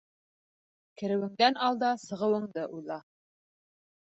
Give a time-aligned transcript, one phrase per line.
[1.01, 2.99] Кереүендән алда сығыуыңды уйла.